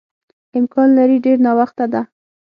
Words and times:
امکان 0.57 0.87
لري 0.97 1.17
ډېر 1.25 1.37
ناوخته 1.45 1.85
ده. 1.93 2.01